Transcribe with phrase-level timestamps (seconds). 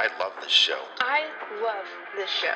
[0.00, 0.78] I love this show.
[0.98, 1.26] I
[1.62, 1.84] love
[2.16, 2.54] this show.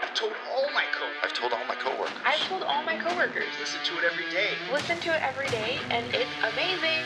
[0.00, 1.20] I've told all my coworkers.
[1.22, 2.16] I've told all my coworkers.
[2.24, 3.44] I've told all my coworkers.
[3.60, 4.52] Listen to it every day.
[4.72, 7.04] Listen to it every day, and it's amazing.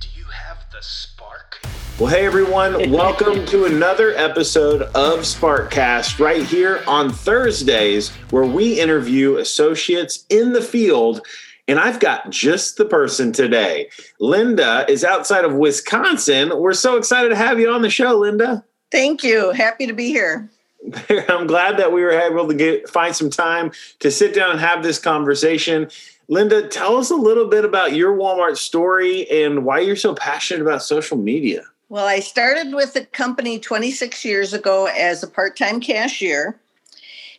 [0.00, 1.60] Do you have the spark?
[2.00, 8.80] Well, hey everyone, welcome to another episode of Sparkcast right here on Thursdays, where we
[8.80, 11.24] interview associates in the field.
[11.70, 13.90] And I've got just the person today.
[14.18, 16.50] Linda is outside of Wisconsin.
[16.58, 18.64] We're so excited to have you on the show, Linda.
[18.90, 19.52] Thank you.
[19.52, 20.50] Happy to be here.
[21.28, 23.70] I'm glad that we were able to get find some time
[24.00, 25.88] to sit down and have this conversation.
[26.26, 30.62] Linda, tell us a little bit about your Walmart story and why you're so passionate
[30.62, 31.62] about social media.
[31.88, 36.59] Well, I started with the company 26 years ago as a part time cashier.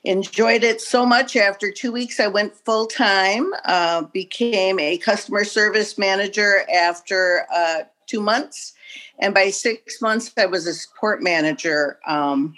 [0.03, 1.35] Enjoyed it so much.
[1.35, 7.83] After two weeks, I went full time, uh, became a customer service manager after uh,
[8.08, 8.73] two months.
[9.19, 11.99] And by six months, I was a support manager.
[12.08, 12.55] Um,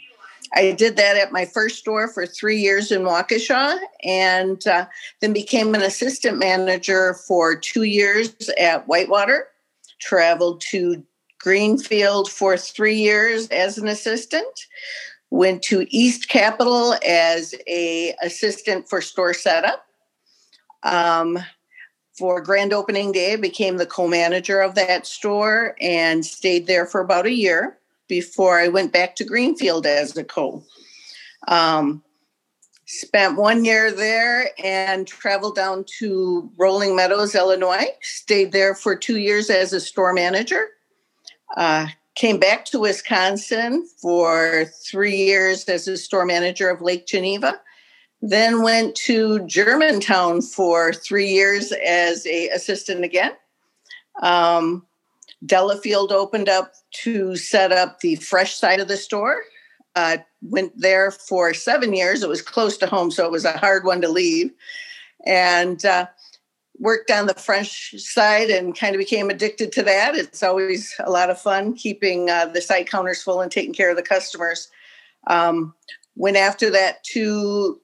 [0.56, 4.86] I did that at my first store for three years in Waukesha and uh,
[5.20, 9.48] then became an assistant manager for two years at Whitewater.
[10.00, 11.04] Traveled to
[11.40, 14.68] Greenfield for three years as an assistant.
[15.34, 19.84] Went to East Capital as a assistant for store setup.
[20.84, 21.40] Um,
[22.16, 27.26] for grand opening day, became the co-manager of that store and stayed there for about
[27.26, 30.64] a year before I went back to Greenfield as a co.
[31.48, 32.04] Um,
[32.86, 37.88] spent one year there and traveled down to Rolling Meadows, Illinois.
[38.02, 40.68] Stayed there for two years as a store manager.
[41.58, 47.60] Uh, came back to Wisconsin for three years as a store manager of Lake Geneva.
[48.22, 53.34] Then went to Germantown for three years as a assistant again.
[54.22, 54.86] Um,
[55.46, 59.42] Delafield opened up to set up the fresh side of the store.
[59.96, 62.24] Uh, went there for seven years.
[62.24, 64.52] It was close to home, so it was a hard one to leave.
[65.26, 66.08] And uh,
[66.84, 70.16] worked on the French side and kind of became addicted to that.
[70.16, 73.90] It's always a lot of fun keeping uh, the site counters full and taking care
[73.90, 74.70] of the customers.
[75.28, 75.74] Um,
[76.18, 77.80] went after that to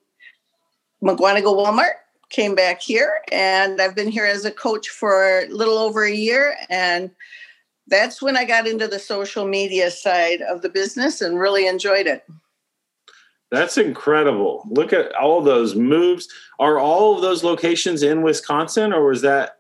[1.02, 1.94] Mukwonago Walmart,
[2.30, 6.14] came back here, and I've been here as a coach for a little over a
[6.14, 6.58] year.
[6.70, 7.10] And
[7.88, 12.06] that's when I got into the social media side of the business and really enjoyed
[12.06, 12.26] it.
[13.52, 14.68] That's incredible.
[14.70, 16.28] Look at all those moves.
[16.60, 19.58] Are all of those locations in Wisconsin, or was that?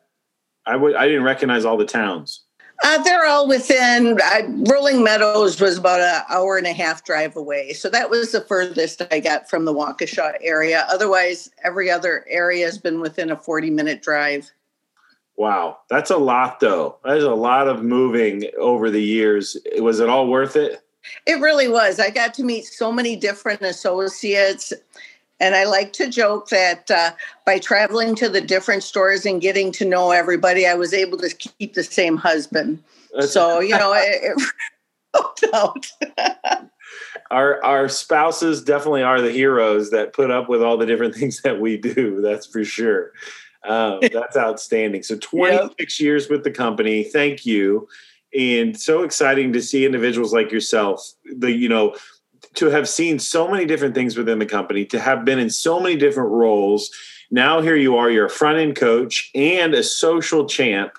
[0.66, 0.96] I would.
[0.96, 2.42] I didn't recognize all the towns.
[2.84, 4.18] Uh, they're all within.
[4.24, 4.42] Uh,
[4.72, 8.42] Rolling Meadows was about an hour and a half drive away, so that was the
[8.42, 10.86] furthest I got from the Waukesha area.
[10.92, 14.52] Otherwise, every other area has been within a forty-minute drive.
[15.36, 17.00] Wow, that's a lot, though.
[17.04, 19.58] There's a lot of moving over the years.
[19.78, 20.82] Was it all worth it?
[21.26, 22.00] It really was.
[22.00, 24.74] I got to meet so many different associates.
[25.40, 27.12] And I like to joke that uh,
[27.46, 31.30] by traveling to the different stores and getting to know everybody, I was able to
[31.30, 32.84] keep the same husband.
[33.22, 34.54] so, you know, it, it
[35.14, 35.88] worked out.
[37.32, 41.42] our our spouses definitely are the heroes that put up with all the different things
[41.42, 42.22] that we do.
[42.22, 43.12] That's for sure.
[43.66, 45.04] Um, that's outstanding.
[45.04, 46.04] So 26 yep.
[46.04, 47.04] years with the company.
[47.04, 47.88] Thank you
[48.38, 51.96] and so exciting to see individuals like yourself the you know
[52.56, 55.80] to have seen so many different things within the company to have been in so
[55.80, 56.90] many different roles.
[57.32, 60.94] Now here you are you're a front end coach and a social champ.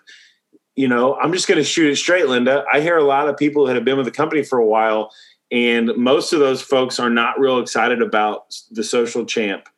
[0.76, 2.64] You know i'm just going to shoot it straight linda.
[2.72, 5.12] I hear a lot of people that have been with the company for a while
[5.50, 9.68] and most of those folks are not real excited about the social champ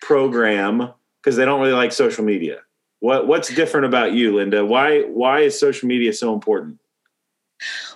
[0.00, 2.60] program because they don't really like social media
[3.00, 4.64] what what's different about you, Linda?
[4.64, 6.78] Why why is social media so important?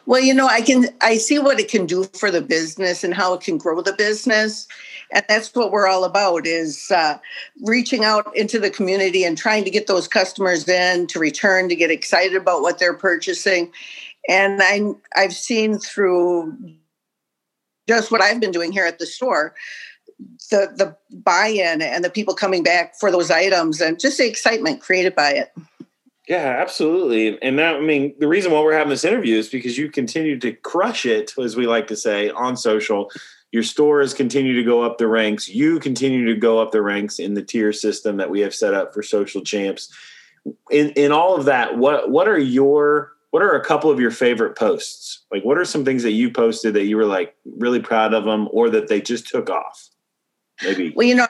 [0.06, 3.14] Well, you know, I can I see what it can do for the business and
[3.14, 4.66] how it can grow the business,
[5.12, 7.19] and that's what we're all about is uh,
[7.62, 11.76] reaching out into the community and trying to get those customers in to return to
[11.76, 13.73] get excited about what they're purchasing.
[14.29, 16.56] And I I've seen through
[17.87, 19.55] just what I've been doing here at the store
[20.50, 24.81] the the buy-in and the people coming back for those items and just the excitement
[24.81, 25.52] created by it.
[26.28, 27.40] Yeah, absolutely.
[27.43, 30.38] And that I mean the reason why we're having this interview is because you continue
[30.40, 33.11] to crush it, as we like to say, on social.
[33.52, 35.49] Your stores continue to go up the ranks.
[35.49, 38.75] You continue to go up the ranks in the tier system that we have set
[38.75, 39.93] up for social champs.
[40.70, 44.10] In in all of that, what what are your what are a couple of your
[44.10, 45.25] favorite posts?
[45.31, 48.25] Like what are some things that you posted that you were like really proud of
[48.25, 49.90] them or that they just took off?
[50.62, 51.27] Maybe well you know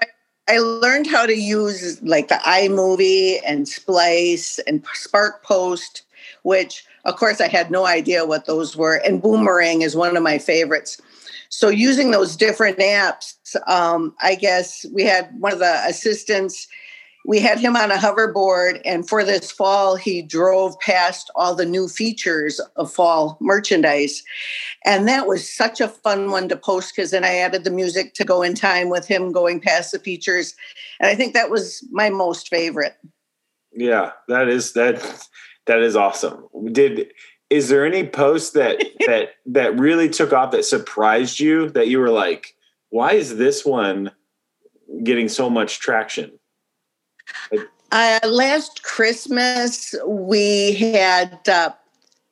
[0.46, 6.02] I learned how to use like the iMovie and Splice and Spark Post
[6.42, 8.96] which of course I had no idea what those were.
[8.96, 11.00] And Boomerang is one of my favorites.
[11.48, 13.34] So using those different apps,
[13.68, 16.66] um, I guess we had one of the assistants
[17.24, 21.64] we had him on a hoverboard and for this fall he drove past all the
[21.64, 24.22] new features of fall merchandise.
[24.84, 28.14] And that was such a fun one to post because then i added the music
[28.14, 30.54] to go in time with him going past the features.
[31.00, 32.94] And i think that was my most favorite.
[33.72, 35.28] Yeah that is that
[35.66, 36.46] that is awesome.
[36.72, 37.12] Did
[37.48, 41.98] is there any post that that that really took off that surprised you that you
[41.98, 42.54] were like
[42.90, 44.12] why is this one
[45.02, 46.30] getting so much traction
[47.92, 51.70] uh, last Christmas, we had uh,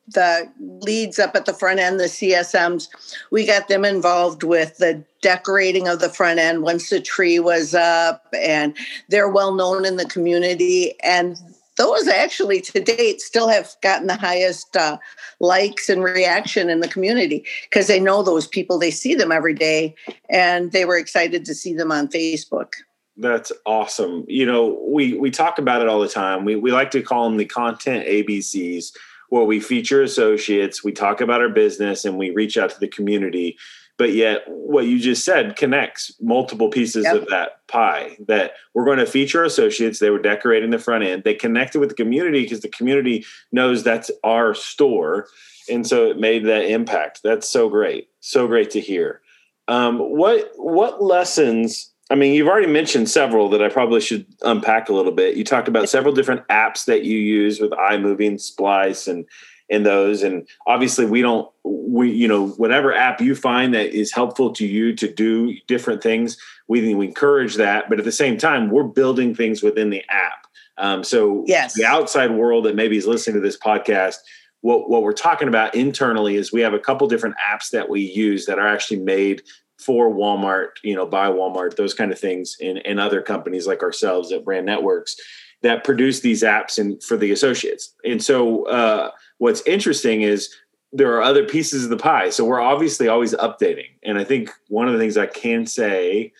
[0.07, 2.89] the leads up at the front end, the CSMs.
[3.31, 7.73] We got them involved with the decorating of the front end once the tree was
[7.73, 8.75] up, and
[9.09, 10.99] they're well known in the community.
[11.01, 11.37] And
[11.77, 14.97] those actually to date still have gotten the highest uh,
[15.39, 19.53] likes and reaction in the community because they know those people, they see them every
[19.53, 19.95] day,
[20.29, 22.73] and they were excited to see them on Facebook.
[23.15, 24.25] That's awesome.
[24.27, 26.45] You know, we we talk about it all the time.
[26.45, 28.91] We we like to call them the content ABCs,
[29.29, 32.87] where we feature associates, we talk about our business, and we reach out to the
[32.87, 33.57] community.
[33.99, 37.15] But yet, what you just said connects multiple pieces yep.
[37.15, 38.17] of that pie.
[38.27, 39.99] That we're going to feature associates.
[39.99, 41.23] They were decorating the front end.
[41.23, 45.27] They connected with the community because the community knows that's our store,
[45.69, 47.21] and so it made that impact.
[47.23, 48.09] That's so great.
[48.21, 49.21] So great to hear.
[49.67, 54.87] Um, what what lessons I mean, you've already mentioned several that I probably should unpack
[54.87, 55.35] a little bit.
[55.35, 59.25] You talked about several different apps that you use with iMovie and Splice and
[59.71, 60.21] and those.
[60.21, 64.67] And obviously, we don't we you know whatever app you find that is helpful to
[64.67, 66.37] you to do different things,
[66.67, 67.89] we, we encourage that.
[67.89, 70.45] But at the same time, we're building things within the app.
[70.77, 71.73] Um, so yes.
[71.73, 74.17] the outside world that maybe is listening to this podcast.
[74.61, 77.99] What, what we're talking about internally is we have a couple different apps that we
[77.99, 79.41] use that are actually made
[79.85, 83.83] for Walmart, you know, by Walmart, those kind of things, and, and other companies like
[83.83, 85.15] ourselves at Brand Networks
[85.61, 87.93] that produce these apps and for the associates.
[88.03, 90.53] And so, uh, what's interesting is
[90.93, 92.29] there are other pieces of the pie.
[92.29, 93.89] So we're obviously always updating.
[94.03, 96.31] And I think one of the things I can say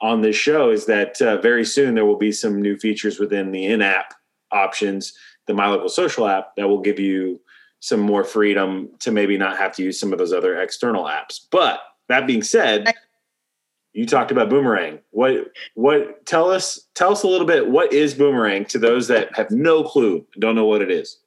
[0.00, 3.50] on this show is that uh, very soon there will be some new features within
[3.50, 4.12] the in-app
[4.52, 5.14] options,
[5.46, 7.40] the My Local Social app, that will give you
[7.80, 11.40] some more freedom to maybe not have to use some of those other external apps.
[11.50, 12.92] But that being said,
[13.92, 14.98] you talked about boomerang.
[15.10, 19.34] What what tell us tell us a little bit what is boomerang to those that
[19.36, 21.18] have no clue, don't know what it is.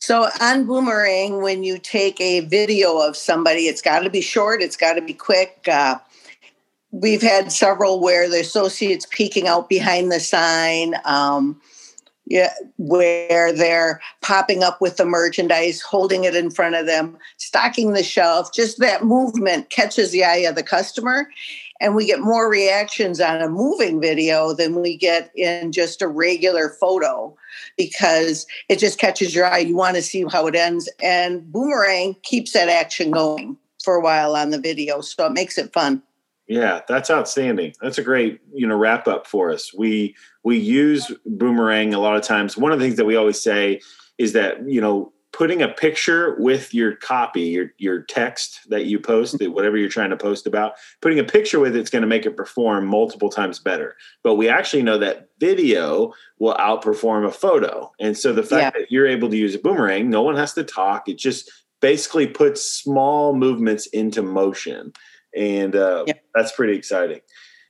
[0.00, 4.62] So on boomerang, when you take a video of somebody, it's got to be short,
[4.62, 5.66] it's got to be quick.
[5.70, 5.98] Uh,
[6.92, 10.94] we've had several where the associates peeking out behind the sign.
[11.04, 11.60] Um,
[12.28, 17.94] yeah, where they're popping up with the merchandise, holding it in front of them, stocking
[17.94, 18.52] the shelf.
[18.52, 21.30] Just that movement catches the eye of the customer.
[21.80, 26.08] And we get more reactions on a moving video than we get in just a
[26.08, 27.34] regular photo
[27.78, 29.58] because it just catches your eye.
[29.58, 30.88] You want to see how it ends.
[31.02, 35.00] And Boomerang keeps that action going for a while on the video.
[35.00, 36.02] So it makes it fun.
[36.48, 37.74] Yeah, that's outstanding.
[37.80, 39.72] That's a great, you know, wrap up for us.
[39.74, 42.56] We we use boomerang a lot of times.
[42.56, 43.80] One of the things that we always say
[44.16, 48.98] is that, you know, putting a picture with your copy, your your text that you
[48.98, 49.52] post, mm-hmm.
[49.52, 52.34] whatever you're trying to post about, putting a picture with it's going to make it
[52.34, 53.94] perform multiple times better.
[54.22, 57.92] But we actually know that video will outperform a photo.
[58.00, 58.80] And so the fact yeah.
[58.80, 61.10] that you're able to use a boomerang, no one has to talk.
[61.10, 61.50] It just
[61.80, 64.94] basically puts small movements into motion
[65.36, 66.24] and uh, yep.
[66.34, 67.20] that's pretty exciting.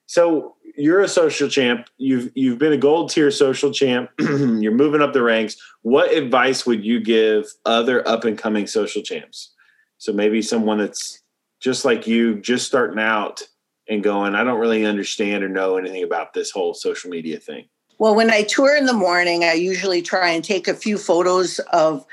[0.07, 1.89] So you're a social champ.
[1.99, 4.11] You've you've been a gold tier social champ.
[4.19, 5.57] you're moving up the ranks.
[5.83, 9.53] What advice would you give other up and coming social champs?
[9.99, 11.21] So maybe someone that's
[11.61, 13.43] just like you, just starting out
[13.89, 17.69] and going, I don't really understand or know anything about this whole social media thing.
[17.99, 21.59] Well, when I tour in the morning, I usually try and take a few photos
[21.73, 22.07] of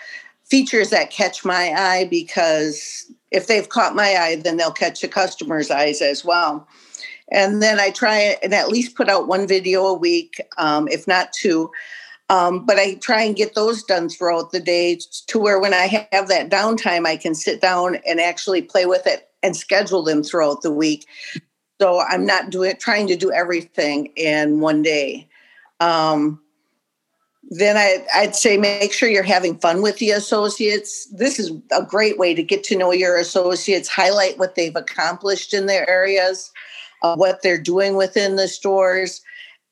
[0.44, 5.08] features that catch my eye because if they've caught my eye, then they'll catch the
[5.08, 6.68] customer's eyes as well.
[7.32, 11.08] And then I try and at least put out one video a week, um, if
[11.08, 11.72] not two.
[12.30, 16.08] Um, but I try and get those done throughout the day to where when I
[16.12, 20.24] have that downtime, I can sit down and actually play with it and schedule them
[20.24, 21.06] throughout the week.
[21.80, 25.28] So I'm not doing trying to do everything in one day.
[25.80, 26.42] Um,
[27.50, 31.08] then I, I'd say make sure you're having fun with the associates.
[31.08, 35.54] This is a great way to get to know your associates, highlight what they've accomplished
[35.54, 36.52] in their areas,
[37.04, 39.22] uh, what they're doing within the stores,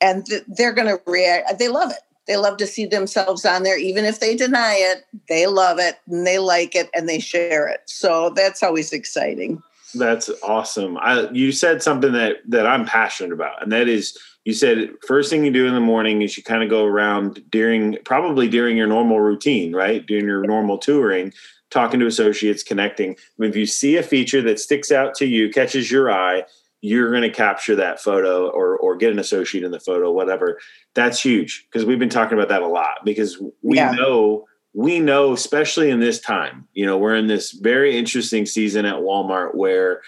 [0.01, 1.58] and th- they're going to react.
[1.58, 2.00] They love it.
[2.27, 5.06] They love to see themselves on there, even if they deny it.
[5.27, 7.82] They love it and they like it and they share it.
[7.86, 9.62] So that's always exciting.
[9.96, 10.98] That's awesome.
[10.98, 15.29] I, you said something that that I'm passionate about, and that is you said first
[15.29, 18.75] thing you do in the morning is you kind of go around during probably during
[18.75, 20.05] your normal routine, right?
[20.05, 21.33] During your normal touring,
[21.69, 23.15] talking to associates, connecting.
[23.39, 26.43] If you see a feature that sticks out to you, catches your eye,
[26.81, 30.59] you're going to capture that photo or or get an associate in the photo, whatever.
[30.93, 33.91] That's huge because we've been talking about that a lot because we yeah.
[33.91, 38.85] know we know especially in this time, you know, we're in this very interesting season
[38.85, 40.01] at Walmart where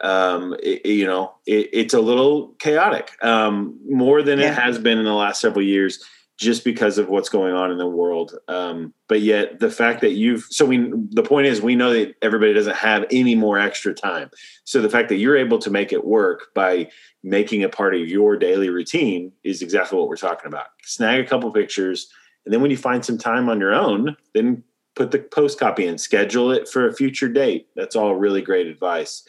[0.00, 4.48] um, it, you know, it, it's a little chaotic, um, more than yeah.
[4.48, 6.04] it has been in the last several years,
[6.36, 8.36] just because of what's going on in the world.
[8.46, 12.14] Um, but yet, the fact that you've so we the point is we know that
[12.20, 14.30] everybody doesn't have any more extra time.
[14.64, 16.90] So the fact that you're able to make it work by
[17.22, 20.66] making it part of your daily routine is exactly what we're talking about.
[20.84, 22.08] Snag a couple pictures,
[22.44, 24.62] and then when you find some time on your own, then
[24.94, 27.68] put the post copy in, schedule it for a future date.
[27.76, 29.26] That's all really great advice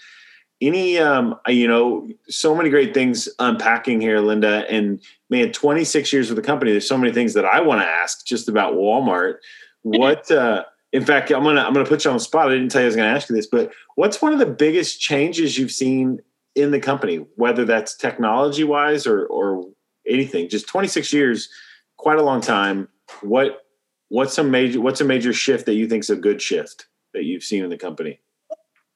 [0.62, 5.00] any um you know so many great things unpacking here linda and
[5.30, 8.26] man 26 years with the company there's so many things that i want to ask
[8.26, 9.36] just about walmart.
[9.84, 12.50] What uh in fact i'm gonna i'm gonna put you on the spot.
[12.50, 14.46] I didn't tell you i was gonna ask you this but what's one of the
[14.46, 16.20] biggest changes you've seen
[16.56, 19.64] in the company whether that's technology wise or or
[20.08, 20.50] anything?
[20.50, 21.50] Just 26 years
[21.98, 22.88] quite a long time.
[23.22, 23.66] What
[24.10, 27.24] what's a major what's a major shift that you think is a good shift that
[27.24, 28.20] you've seen in the company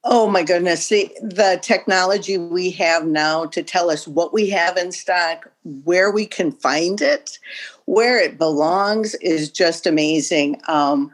[0.04, 0.90] Oh my goodness.
[0.90, 5.52] The, the technology we have now to tell us what we have in stock,
[5.84, 7.38] where we can find it,
[7.86, 10.60] where it belongs is just amazing.
[10.68, 11.12] Um,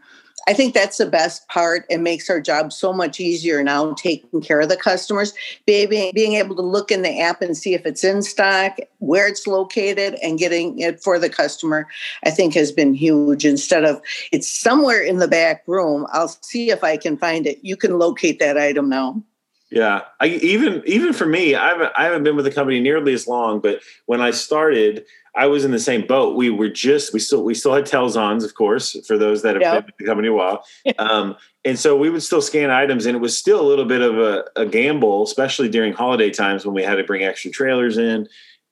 [0.48, 1.86] I think that's the best part.
[1.90, 5.34] It makes our job so much easier now taking care of the customers.
[5.66, 9.28] Being, being able to look in the app and see if it's in stock, where
[9.28, 11.88] it's located, and getting it for the customer,
[12.24, 13.46] I think has been huge.
[13.46, 14.02] Instead of
[14.32, 17.60] it's somewhere in the back room, I'll see if I can find it.
[17.62, 19.22] You can locate that item now.
[19.70, 23.14] Yeah, I, even even for me, I haven't I haven't been with the company nearly
[23.14, 23.60] as long.
[23.60, 25.06] But when I started,
[25.36, 26.38] I was in the same boat.
[26.38, 29.62] We were just we still we still had Telxons, of course, for those that have
[29.62, 29.74] yep.
[29.74, 30.64] been with the company a while.
[31.00, 34.02] Um, and so we would still scan items, and it was still a little bit
[34.02, 37.98] of a, a, gamble, especially during holiday times when we had to bring extra trailers
[37.98, 38.28] in.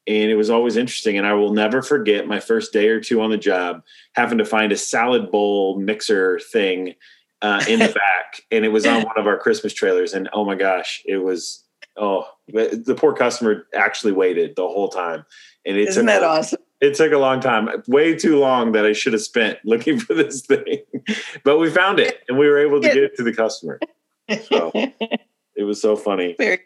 [0.08, 1.18] And it was always interesting.
[1.18, 3.84] And I will never forget my first day or two on the job
[4.14, 6.96] having to find a salad bowl mixer thing
[7.46, 10.14] uh, in the back, and it was on one of our Christmas trailers.
[10.14, 11.64] And oh my gosh, it was
[11.98, 15.26] oh the poor customer actually waited the whole time
[15.66, 16.60] and it Isn't that awesome?
[16.82, 20.14] It took a long time, way too long that I should have spent looking for
[20.14, 20.84] this thing.
[21.44, 23.80] but we found it and we were able to get it to the customer.
[24.50, 24.72] So
[25.56, 26.36] it was so funny.
[26.38, 26.62] Very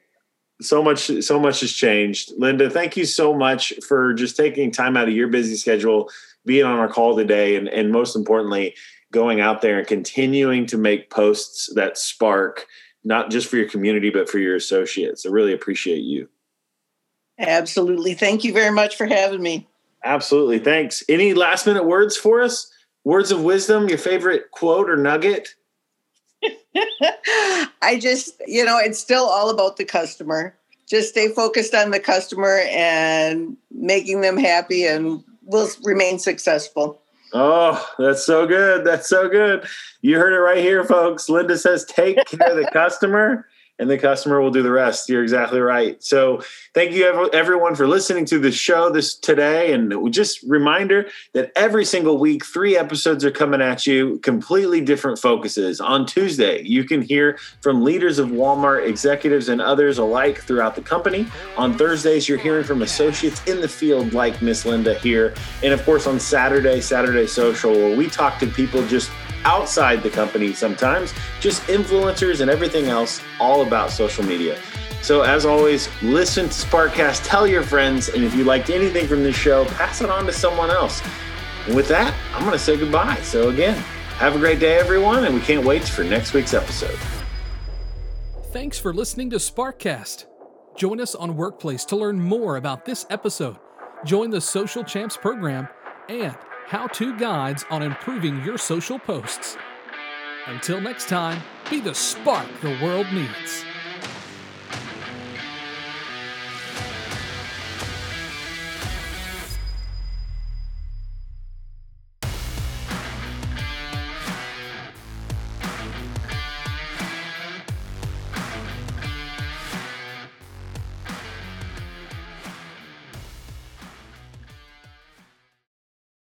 [0.62, 4.98] so much so much has changed linda thank you so much for just taking time
[4.98, 6.09] out of your busy schedule
[6.45, 8.75] being on our call today and, and most importantly
[9.11, 12.65] going out there and continuing to make posts that spark
[13.03, 16.27] not just for your community but for your associates i really appreciate you
[17.39, 18.13] Absolutely.
[18.13, 19.67] Thank you very much for having me.
[20.03, 20.59] Absolutely.
[20.59, 21.03] Thanks.
[21.09, 22.71] Any last minute words for us?
[23.05, 25.55] Words of wisdom, your favorite quote or nugget?
[27.81, 30.55] I just, you know, it's still all about the customer.
[30.87, 37.01] Just stay focused on the customer and making them happy, and we'll remain successful.
[37.33, 38.86] Oh, that's so good.
[38.86, 39.65] That's so good.
[40.01, 41.29] You heard it right here, folks.
[41.29, 43.48] Linda says, take care of the customer
[43.79, 45.09] and the customer will do the rest.
[45.09, 46.01] You're exactly right.
[46.03, 46.41] So
[46.74, 49.74] thank you everyone for listening to the show this today.
[49.74, 55.17] And just reminder that every single week, three episodes are coming at you, completely different
[55.17, 55.79] focuses.
[55.79, 60.81] On Tuesday, you can hear from leaders of Walmart, executives, and others alike throughout the
[60.81, 61.25] company.
[61.57, 65.33] On Thursdays, you're hearing from associates in the field like Miss Linda here.
[65.63, 69.09] And of course, on Saturday, Saturday Social, where we talk to people just
[69.46, 74.60] outside the company sometimes, just influencers and everything else, all about social media.
[75.01, 79.24] So, as always, listen to Sparkcast, tell your friends, and if you liked anything from
[79.24, 81.01] this show, pass it on to someone else.
[81.65, 83.15] And with that, I'm going to say goodbye.
[83.22, 83.75] So, again,
[84.17, 86.98] have a great day, everyone, and we can't wait for next week's episode.
[88.51, 90.25] Thanks for listening to Sparkcast.
[90.75, 93.58] Join us on Workplace to learn more about this episode.
[94.05, 95.69] Join the Social Champs program
[96.10, 96.36] and
[96.69, 99.57] how to guides on improving your social posts.
[100.45, 103.65] Until next time, be the spark the world needs.